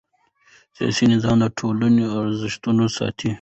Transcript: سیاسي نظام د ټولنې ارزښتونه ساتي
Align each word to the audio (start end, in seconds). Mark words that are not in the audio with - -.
سیاسي 0.75 1.05
نظام 1.13 1.35
د 1.41 1.45
ټولنې 1.59 2.05
ارزښتونه 2.19 2.83
ساتي 2.97 3.29